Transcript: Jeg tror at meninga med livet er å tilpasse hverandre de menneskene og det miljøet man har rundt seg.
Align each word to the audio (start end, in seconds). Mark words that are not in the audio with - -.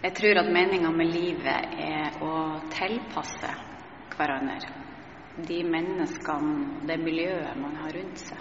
Jeg 0.00 0.14
tror 0.16 0.38
at 0.40 0.46
meninga 0.48 0.90
med 0.96 1.10
livet 1.12 1.74
er 1.86 2.14
å 2.24 2.36
tilpasse 2.72 3.50
hverandre 4.14 4.70
de 5.50 5.58
menneskene 5.68 6.54
og 6.78 6.86
det 6.88 6.96
miljøet 7.02 7.58
man 7.60 7.76
har 7.82 7.92
rundt 7.98 8.22
seg. 8.24 8.40